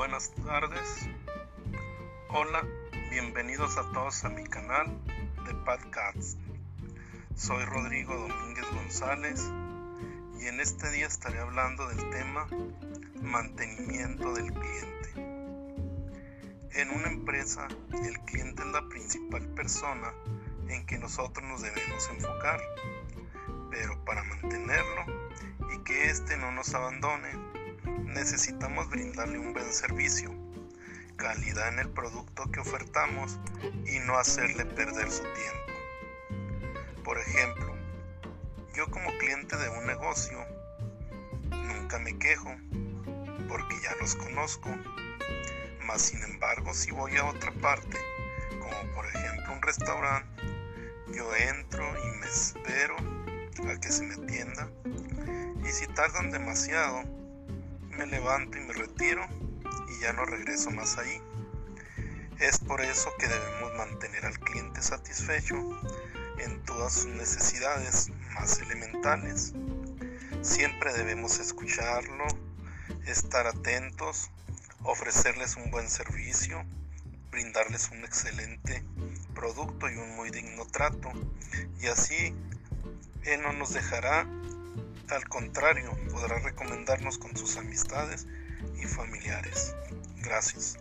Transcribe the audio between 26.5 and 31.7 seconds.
nos abandone, necesitamos brindarle un buen servicio, calidad